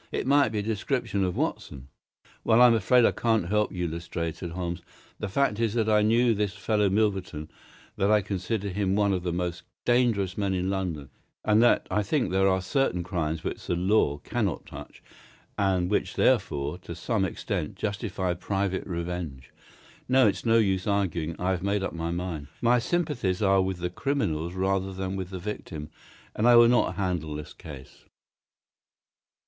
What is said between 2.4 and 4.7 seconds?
"Well, I am afraid I can't help you, Lestrade," said